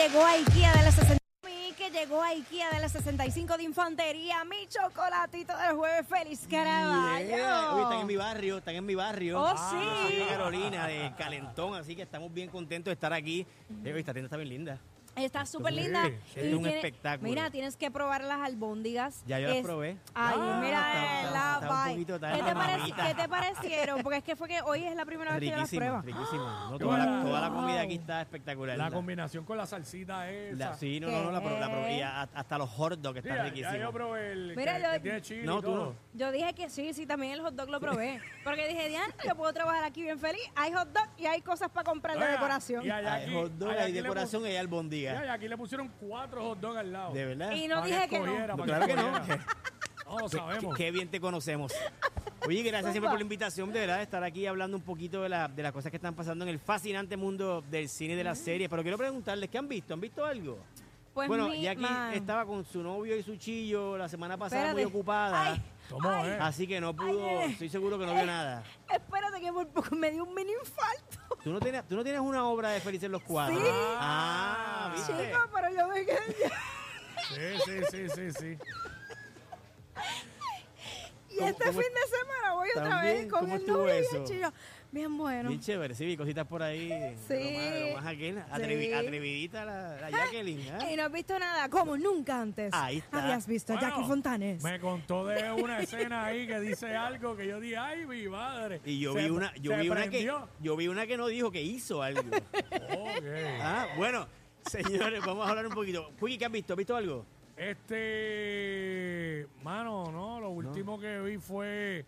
[0.00, 3.62] llegó a IKEA de la 60 Mi que llegó a IKEA de la 65 de
[3.64, 7.26] Infantería, mi chocolatito del jueves, feliz Caraballo.
[7.26, 7.74] Yeah.
[7.74, 9.40] Uy, están en mi barrio, están en mi barrio.
[9.40, 10.14] Oh, Ah, sí.
[10.16, 13.46] de Carolina, de Calentón, así que estamos bien contentos de estar aquí.
[13.84, 14.80] Esta tienda está bien linda.
[15.24, 16.04] Está súper linda.
[16.06, 17.28] sí, es un espectáculo.
[17.28, 19.22] Mira, tienes que probar las albóndigas.
[19.26, 19.96] Ya yo las Es- probé.
[20.14, 24.02] Ay, Ah, mira, está- está- la está un vai- poquito tarde, ¿Qué te, qué parecieron?
[24.02, 26.00] Porque es que fue que hoy es la primera vez que yo las pruebo.
[26.02, 26.56] riquísima.
[26.70, 28.76] No, toda, la, toda la comida aquí está espectacular.
[28.78, 30.56] La combinación con la salsita esa.
[30.56, 32.02] la- sí, no, no, no, la, pro- la probé.
[32.04, 33.92] Hasta los hot dogs están ya, ya yo riquísimos.
[33.92, 35.94] probé el Mira, que, yo- que tiene chile No, y tú no.
[36.14, 38.20] Yo dije que sí, sí, también el hot dog lo probé.
[38.44, 40.42] Porque dije, Diana, yo puedo trabajar aquí bien feliz.
[40.56, 42.90] Hay hot dog y hay cosas para comprar de decoración.
[42.90, 44.70] Hay hot dog, hay decoración y hay pus-
[45.10, 45.20] albondiga.
[45.20, 47.12] Mira, y aquí le pusieron cuatro hot dogs al lado.
[47.12, 47.50] De verdad.
[47.52, 48.24] Y no Para dije que no.
[48.24, 49.16] escogiera, No, para claro que no.
[49.16, 49.46] escogiera.
[50.10, 50.76] No, lo sabemos.
[50.76, 51.72] Qué, qué bien te conocemos.
[52.44, 55.28] Oye, gracias siempre por la invitación, de verdad, de estar aquí hablando un poquito de,
[55.28, 58.24] la- de las cosas que están pasando en el fascinante mundo del cine y de
[58.24, 58.68] las series.
[58.68, 59.94] Pero quiero preguntarles, ¿qué han visto?
[59.94, 60.58] ¿Han visto algo?
[61.14, 62.12] Pues bueno, mi- Jackie man.
[62.14, 64.82] estaba con su novio y su chillo la semana pasada Espérate.
[64.86, 65.52] muy ocupada.
[65.52, 66.40] Ay, ¿Cómo ay, es?
[66.40, 67.44] Así que no pudo, Ay, eh.
[67.52, 68.64] estoy seguro que no vio nada.
[68.90, 71.36] Espérate que por poco me dio un mini infarto.
[71.44, 73.56] ¿Tú no tienes, tú no tienes una obra de Felices los Cuatro?
[73.56, 73.62] Sí.
[73.98, 75.12] Ah, ¿viste?
[75.12, 76.34] Chico, pero yo me quedé.
[77.28, 78.58] Sí, sí, sí, sí, sí.
[81.30, 83.94] Y ¿Cómo- este cómo- fin de semana voy otra vez con ¿cómo el estuvo novio
[83.94, 84.16] y eso?
[84.16, 84.52] el chillo.
[84.92, 85.50] Bien bueno.
[85.50, 87.16] Bien chévere, sí, vi cositas por ahí.
[87.28, 87.34] Sí.
[87.34, 88.92] Lo más, lo más aquel, atrevi- Sí.
[88.92, 90.66] atrevidita la, la Jacqueline.
[90.66, 90.92] ¿eh?
[90.92, 92.72] Y no has visto nada como nunca antes.
[92.74, 93.22] Ahí está.
[93.22, 94.62] Habías visto a Bueno, Jackie Fontanes.
[94.64, 98.80] Me contó de una escena ahí que dice algo que yo dije, ay, mi madre.
[98.84, 101.52] Y yo Se- vi una, yo vi una que, yo vi una que no dijo
[101.52, 102.22] que hizo algo.
[102.90, 103.24] Ok.
[103.62, 104.26] ah, bueno,
[104.70, 106.10] señores, vamos a hablar un poquito.
[106.18, 106.72] Quickie, ¿qué has visto?
[106.72, 107.24] ¿Has visto algo?
[107.56, 112.04] Este, mano, no, lo último que vi fue,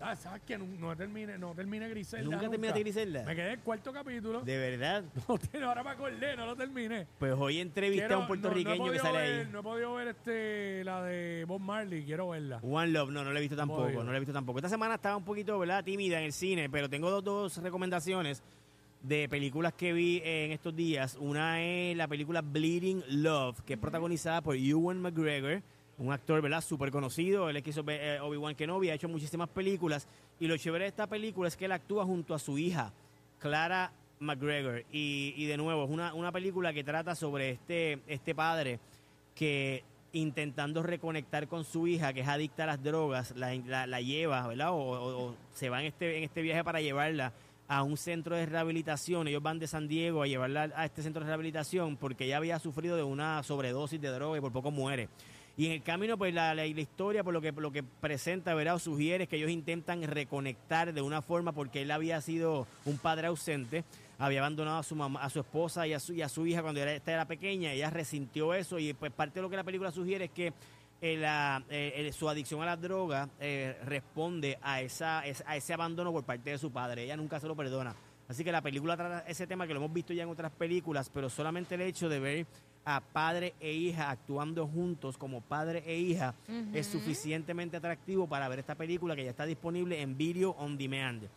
[0.00, 2.24] ah, sabes que no, no terminé, no terminé Griselda.
[2.24, 3.24] ¿Nunca terminaste Griselda?
[3.24, 4.42] Me quedé en el cuarto capítulo.
[4.42, 5.02] De verdad.
[5.54, 7.06] No, ahora me acordé, no lo terminé.
[7.18, 9.52] Pues hoy entrevisté a Quiero- un no- no he puertorriqueño que podido sale ver- ahí.
[9.52, 12.58] No he podido ver este, la de Bob Marley, quiero verla.
[12.62, 14.04] One Love, no, no lo he visto tampoco, Obvio.
[14.04, 14.58] no lo he visto tampoco.
[14.58, 15.82] Esta semana estaba un poquito, ¿verdad?
[15.82, 18.42] Tímida en el cine, pero tengo dos, dos recomendaciones
[19.02, 21.16] de películas que vi en estos días.
[21.20, 25.62] Una es la película Bleeding Love, que es protagonizada por Ewan McGregor,
[25.98, 26.60] un actor, ¿verdad?
[26.62, 27.48] Súper conocido.
[27.50, 30.06] Él es que hizo eh, Obi-Wan Kenobi, ha hecho muchísimas películas.
[30.40, 32.92] Y lo chévere de esta película es que él actúa junto a su hija,
[33.38, 34.84] Clara McGregor.
[34.92, 38.78] Y, y de nuevo, es una, una película que trata sobre este, este padre
[39.34, 39.82] que
[40.14, 44.46] intentando reconectar con su hija, que es adicta a las drogas, la, la- la lleva,
[44.46, 44.70] ¿verdad?
[44.72, 47.32] O, o- o se va en este, en este viaje para llevarla
[47.72, 49.28] a un centro de rehabilitación.
[49.28, 52.58] Ellos van de San Diego a llevarla a este centro de rehabilitación porque ella había
[52.58, 55.08] sufrido de una sobredosis de droga y por poco muere.
[55.56, 58.54] Y en el camino, pues la, la- la historia, por lo que, lo que presenta,
[58.54, 58.78] ¿verdad?
[58.78, 63.26] Sugiere es que ellos intentan reconectar de una forma porque él había sido un padre
[63.28, 63.84] ausente,
[64.18, 66.62] había abandonado a su mamá, a su esposa y a su, y a su hija
[66.62, 69.64] cuando era, esta era pequeña, ella resintió eso y pues parte de lo que la
[69.64, 70.52] película sugiere es que
[71.02, 76.12] la- eh, eh, su adicción a la droga eh, responde a, esa, a ese abandono
[76.12, 77.94] por parte de su padre, ella nunca se lo perdona.
[78.28, 81.10] Así que la película trata ese tema que lo hemos visto ya en otras películas,
[81.12, 82.46] pero solamente el hecho de ver
[82.84, 86.34] a padre e hija actuando juntos como padre e hija
[86.72, 91.28] es suficientemente atractivo para ver esta película que ya está disponible en Video On Demand.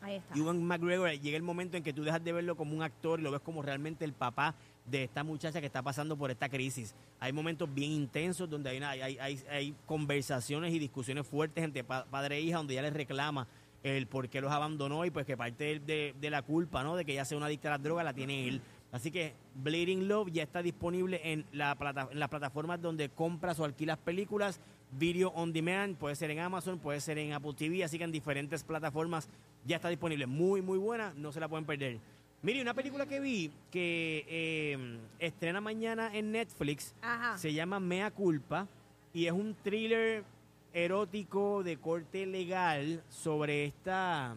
[0.00, 0.34] Ahí está.
[0.36, 3.22] Ewan McGregor llega el momento en que tú dejas de verlo como un actor y
[3.22, 4.54] lo ves como realmente el papá
[4.86, 6.94] de esta muchacha que está pasando por esta crisis.
[7.20, 12.04] Hay momentos bien intensos donde hay, una- hay, hay, conversaciones y discusiones fuertes entre pa-
[12.04, 13.46] padre e hija donde ella le reclama
[13.82, 16.96] el por qué los abandonó y pues que parte de, de- de la culpa, ¿no?
[16.96, 18.60] De que ella sea una adicta a las drogas la tiene él.
[18.92, 23.58] Así que Bleeding Love ya está disponible en, la plata, en las plataformas donde compras
[23.58, 24.60] o alquilas películas,
[24.98, 28.12] Video on Demand, puede ser en Amazon, puede ser en Apple TV, así que en
[28.12, 29.28] diferentes plataformas
[29.64, 30.26] ya está disponible.
[30.26, 31.98] Muy, muy buena, no se la pueden perder.
[32.42, 37.38] Mire, una película que vi que eh, estrena mañana en Netflix Ajá.
[37.38, 38.66] se llama Mea Culpa
[39.14, 40.24] y es un thriller
[40.72, 44.34] erótico de corte legal sobre esta,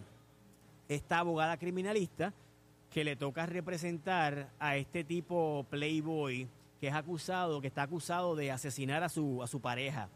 [0.88, 2.32] esta abogada criminalista
[2.92, 6.48] que le toca representar a este tipo playboy
[6.80, 10.10] que es acusado, que está acusado de asesinar a su, a su pareja.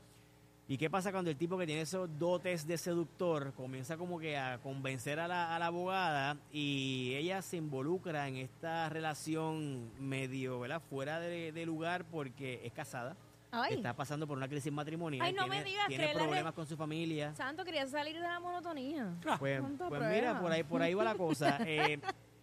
[0.72, 4.38] ¿Y qué pasa cuando el tipo que tiene esos dotes de seductor comienza como que
[4.38, 10.60] a convencer a la, a la abogada y ella se involucra en esta relación medio,
[10.60, 10.80] ¿verdad?
[10.88, 13.18] Fuera de, de lugar porque es casada,
[13.50, 16.54] Ay, está pasando por una crisis matrimonial, Ay, no me tiene, digas tiene que problemas
[16.54, 17.34] re- con su familia.
[17.34, 19.12] Santo, quería salir de la monotonía.
[19.40, 20.14] Pues, Cuánto pues prueba.
[20.16, 21.58] mira, por ahí, por ahí va la cosa.
[21.66, 22.00] Eh,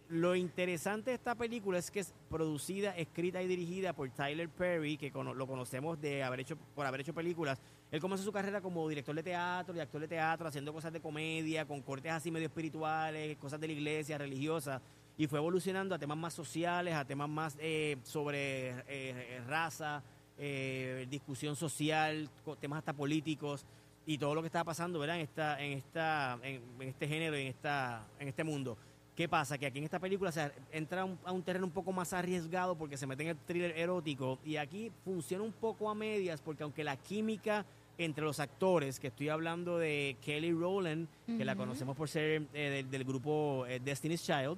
[0.09, 4.97] lo interesante de esta película es que es producida, escrita y dirigida por Tyler Perry,
[4.97, 7.59] que cono- lo conocemos de haber hecho, por haber hecho películas.
[7.91, 10.99] Él comenzó su carrera como director de teatro y actor de teatro, haciendo cosas de
[11.01, 14.81] comedia, con cortes así medio espirituales, cosas de la iglesia, religiosas.
[15.17, 20.03] y fue evolucionando a temas más sociales, a temas más eh, sobre eh, eh, raza,
[20.37, 23.65] eh, discusión social, temas hasta políticos
[24.05, 25.15] y todo lo que estaba pasando, ¿verdad?
[25.15, 28.77] En esta, en esta, en, en este género, en esta, en este mundo.
[29.17, 29.57] ¿Qué pasa?
[29.57, 32.77] Que aquí en esta película se entra un- a un terreno un poco más arriesgado
[32.77, 36.61] porque se mete en el thriller erótico y aquí funciona un poco a medias porque
[36.61, 37.65] aunque la química
[37.97, 42.69] entre los actores, que estoy hablando de Kelly Rowland, que la conocemos por ser eh,
[42.69, 44.55] del, del grupo eh, Destiny's Child,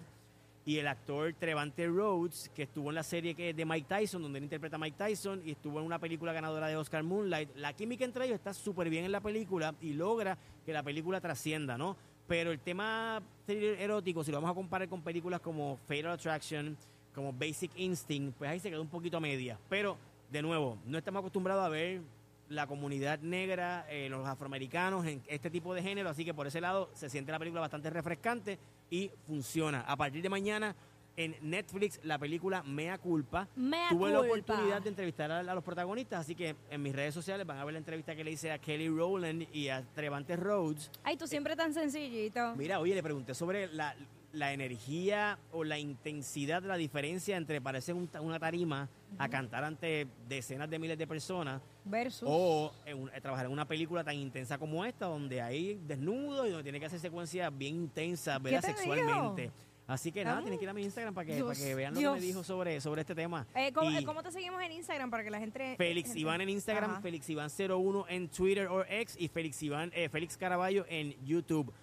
[0.66, 4.40] y el actor Trevante Rhodes, que estuvo en la serie que de Mike Tyson, donde
[4.40, 7.56] él interpreta a Mike Tyson, y estuvo en una película ganadora de Oscar Moonlight.
[7.56, 11.22] La química entre ellos está súper bien en la película y logra que la película
[11.22, 11.96] trascienda, ¿no?
[12.30, 16.78] Pero el tema erótico, si lo vamos a comparar con películas como Fatal Attraction,
[17.16, 19.58] como Basic Instinct, pues ahí se quedó un poquito a media.
[19.68, 19.98] Pero,
[20.32, 22.02] de nuevo, no estamos acostumbrados a ver
[22.48, 26.62] la comunidad negra, eh, los afroamericanos en este tipo de género, así que por ese
[26.62, 28.60] lado se siente la película bastante refrescante
[28.92, 29.82] y funciona.
[29.88, 30.76] A partir de mañana
[31.20, 33.46] en Netflix la película Mea Culpa.
[33.58, 37.14] Mea Tuve la oportunidad de entrevistar a, a los protagonistas, así que en mis redes
[37.14, 40.38] sociales van a ver la entrevista que le hice a Kelly Rowland y a Trevante
[40.38, 40.90] Rhodes.
[41.04, 42.56] Ay, tú siempre tan sencillito.
[42.56, 43.96] Mira, oye, le pregunté sobre la,
[44.32, 48.88] la energía o la intensidad, la diferencia entre parecer un una tarima
[49.18, 52.24] a cantar ante decenas de miles de personas Versus.
[52.32, 56.46] o en un- eh, trabajar en una película tan intensa como esta, donde hay desnudos
[56.48, 58.62] y donde tiene que hacer secuencias bien intensas, ¿verdad?
[58.62, 59.52] te Sexualmente.
[59.90, 61.94] Así que nada, tienen que ir a mi Instagram para que, Dios, para que vean
[61.96, 62.14] lo Dios.
[62.14, 63.48] que me dijo sobre, sobre este tema.
[63.56, 65.76] Eh, ¿cómo, Y eh, cómo te seguimos en Instagram para que la gente...
[65.78, 67.02] Félix gente- Iván en Instagram, Ajá.
[67.02, 71.74] Félix Iván 01 en Twitter o X y Félix Iván, eh, Félix Caraballo en YouTube.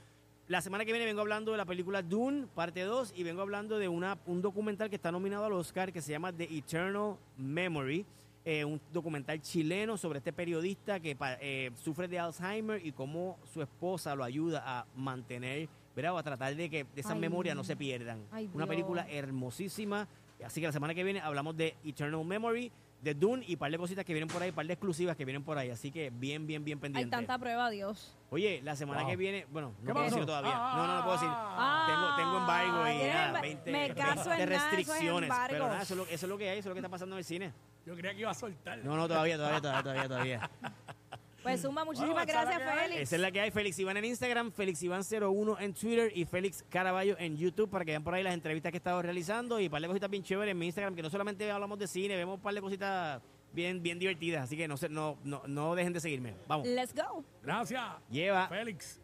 [0.48, 3.80] La semana que viene vengo hablando de la película Dune, parte 2, y vengo hablando
[3.80, 8.06] de una, un documental que está nominado al Oscar que se llama The Eternal Memory,
[8.44, 13.60] eh, un documental chileno sobre este periodista que eh, sufre de Alzheimer y cómo su
[13.60, 16.14] esposa lo ayuda a mantener, ¿verdad?
[16.14, 17.18] O a tratar de que esas Ay.
[17.18, 18.22] memorias no se pierdan.
[18.30, 18.68] Ay, una Dios.
[18.68, 20.06] película hermosísima.
[20.44, 22.70] Así que la semana que viene hablamos de Eternal Memory,
[23.02, 25.24] de Dune y un par de cositas que vienen por ahí, par de exclusivas que
[25.24, 25.70] vienen por ahí.
[25.70, 27.16] Así que bien, bien, bien Hay pendiente.
[27.16, 28.14] tanta prueba, Dios.
[28.30, 29.10] Oye, la semana Wow.
[29.10, 30.52] que viene, bueno, ¿Qué no puedo decirlo todavía.
[30.54, 31.28] Ah, no, no, no puedo decir.
[31.32, 34.48] Ah, tengo, tengo embargo y nada, emba- 20, me caso en 20 nada, eso es
[34.48, 35.22] restricciones.
[35.30, 35.46] embargo.
[35.50, 36.88] pero nada, eso es, lo, eso es lo que hay, eso es lo que está
[36.90, 37.52] pasando en el cine.
[37.86, 38.78] Yo creía que iba a soltar.
[38.84, 40.50] No, no, todavía, todavía, todavía, todavía, todavía.
[41.46, 42.88] Pues Zumba, muchísimas Bueno, esa es la gracias, que hay.
[42.88, 43.02] Félix.
[43.02, 43.50] Esa es la que hay.
[43.52, 47.84] Félix Iván en Instagram, Félix Iván 01 en Twitter y Félix Caraballo en YouTube para
[47.84, 50.10] que vean por ahí las entrevistas que he estado realizando y un par de cositas
[50.10, 52.60] bien chéveres en mi Instagram, que no solamente hablamos de cine, vemos un par de
[52.60, 53.22] cositas
[53.52, 54.42] bien, bien divertidas.
[54.42, 56.34] Así que no, se, no, no, no dejen de seguirme.
[56.48, 56.66] Vamos.
[56.66, 57.24] Let's go.
[57.44, 58.48] Gracias, Lleva.
[58.48, 59.00] Félix.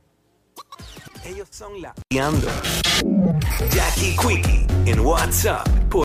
[1.25, 1.95] Ellos son la
[3.71, 6.01] Jackie Quickie en WhatsApp por